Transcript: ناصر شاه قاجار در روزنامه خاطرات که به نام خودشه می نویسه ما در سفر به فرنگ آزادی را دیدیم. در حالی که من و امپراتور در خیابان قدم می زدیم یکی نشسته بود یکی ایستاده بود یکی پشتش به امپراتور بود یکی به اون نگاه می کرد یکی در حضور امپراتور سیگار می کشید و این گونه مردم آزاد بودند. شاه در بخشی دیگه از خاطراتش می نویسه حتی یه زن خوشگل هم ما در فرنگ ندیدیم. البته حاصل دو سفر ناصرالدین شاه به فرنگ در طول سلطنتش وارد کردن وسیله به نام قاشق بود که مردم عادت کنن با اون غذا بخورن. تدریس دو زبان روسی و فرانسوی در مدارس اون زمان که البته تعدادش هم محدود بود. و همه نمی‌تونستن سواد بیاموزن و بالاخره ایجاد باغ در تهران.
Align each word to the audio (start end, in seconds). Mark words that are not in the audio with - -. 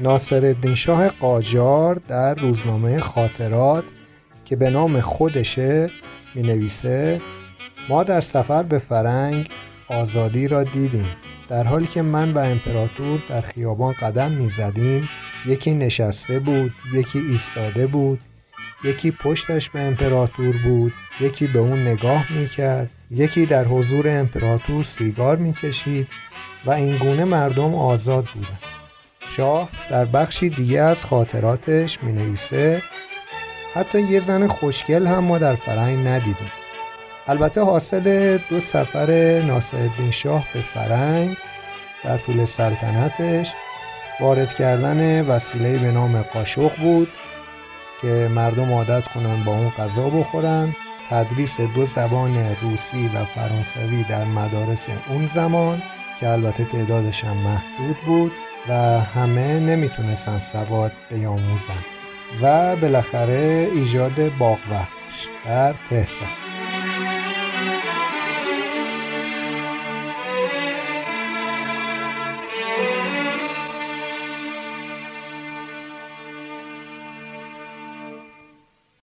ناصر 0.00 0.74
شاه 0.74 1.08
قاجار 1.08 1.94
در 1.94 2.34
روزنامه 2.34 3.00
خاطرات 3.00 3.84
که 4.44 4.56
به 4.56 4.70
نام 4.70 5.00
خودشه 5.00 5.90
می 6.34 6.42
نویسه 6.42 7.20
ما 7.88 8.04
در 8.04 8.20
سفر 8.20 8.62
به 8.62 8.78
فرنگ 8.78 9.48
آزادی 9.88 10.48
را 10.48 10.64
دیدیم. 10.64 11.08
در 11.48 11.64
حالی 11.64 11.86
که 11.86 12.02
من 12.02 12.32
و 12.32 12.38
امپراتور 12.38 13.22
در 13.28 13.40
خیابان 13.40 13.92
قدم 13.92 14.30
می 14.30 14.48
زدیم 14.48 15.08
یکی 15.46 15.74
نشسته 15.74 16.38
بود 16.38 16.72
یکی 16.94 17.18
ایستاده 17.18 17.86
بود 17.86 18.20
یکی 18.84 19.10
پشتش 19.10 19.70
به 19.70 19.80
امپراتور 19.80 20.56
بود 20.56 20.92
یکی 21.20 21.46
به 21.46 21.58
اون 21.58 21.82
نگاه 21.82 22.32
می 22.32 22.48
کرد 22.48 22.90
یکی 23.10 23.46
در 23.46 23.64
حضور 23.64 24.08
امپراتور 24.08 24.84
سیگار 24.84 25.36
می 25.36 25.52
کشید 25.52 26.08
و 26.66 26.70
این 26.70 26.96
گونه 26.96 27.24
مردم 27.24 27.74
آزاد 27.74 28.24
بودند. 28.34 28.69
شاه 29.40 29.68
در 29.90 30.04
بخشی 30.04 30.48
دیگه 30.48 30.80
از 30.80 31.04
خاطراتش 31.04 32.02
می 32.02 32.12
نویسه 32.12 32.82
حتی 33.74 34.00
یه 34.00 34.20
زن 34.20 34.46
خوشگل 34.46 35.06
هم 35.06 35.18
ما 35.18 35.38
در 35.38 35.54
فرنگ 35.54 36.08
ندیدیم. 36.08 36.52
البته 37.26 37.60
حاصل 37.60 38.38
دو 38.50 38.60
سفر 38.60 39.10
ناصرالدین 39.46 40.10
شاه 40.10 40.44
به 40.54 40.60
فرنگ 40.74 41.36
در 42.04 42.18
طول 42.18 42.44
سلطنتش 42.44 43.52
وارد 44.20 44.54
کردن 44.54 45.26
وسیله 45.26 45.78
به 45.78 45.92
نام 45.92 46.22
قاشق 46.22 46.76
بود 46.76 47.08
که 48.02 48.30
مردم 48.34 48.72
عادت 48.72 49.08
کنن 49.08 49.44
با 49.44 49.52
اون 49.52 49.70
غذا 49.70 50.08
بخورن. 50.08 50.74
تدریس 51.10 51.60
دو 51.60 51.86
زبان 51.86 52.56
روسی 52.62 53.10
و 53.14 53.24
فرانسوی 53.24 54.04
در 54.04 54.24
مدارس 54.24 54.86
اون 55.08 55.26
زمان 55.26 55.82
که 56.20 56.28
البته 56.28 56.64
تعدادش 56.64 57.24
هم 57.24 57.36
محدود 57.36 57.96
بود. 58.06 58.32
و 58.68 58.72
همه 59.00 59.60
نمی‌تونستن 59.60 60.38
سواد 60.38 60.92
بیاموزن 61.10 61.84
و 62.42 62.76
بالاخره 62.76 63.68
ایجاد 63.74 64.36
باغ 64.38 64.58
در 65.44 65.74
تهران. 65.90 66.30